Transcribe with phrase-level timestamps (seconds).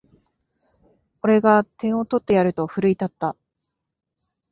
[1.21, 3.35] 俺が点を取ってやると奮い立った